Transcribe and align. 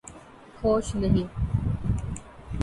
ہوش 0.63 0.95
نہیں 0.95 1.27